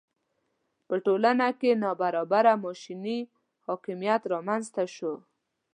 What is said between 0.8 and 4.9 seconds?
په ټولنه کې ناببره ماشیني حاکمیت رامېنځته